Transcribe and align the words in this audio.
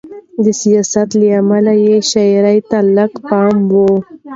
د 0.43 0.45
سیاست 0.61 1.09
له 1.19 1.27
امله 1.39 1.73
یې 1.85 1.95
شاعرۍ 2.09 2.59
ته 2.69 2.77
لږ 2.95 3.11
پام 3.27 3.55
و. 3.71 3.73